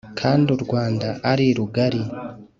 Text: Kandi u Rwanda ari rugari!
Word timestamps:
Kandi 0.19 0.47
u 0.55 0.59
Rwanda 0.63 1.07
ari 1.31 1.45
rugari! 1.57 2.01